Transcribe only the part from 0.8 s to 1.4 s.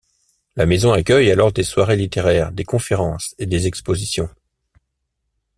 accueille